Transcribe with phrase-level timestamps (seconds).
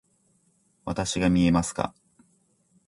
[0.83, 1.93] わたしが見えますか？